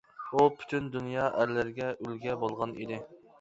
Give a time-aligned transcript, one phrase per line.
[0.35, 3.01] ئۇ پۈتۈن دۇنيا ئەرلىرىگە ئۈلگە بولغان ئىدى.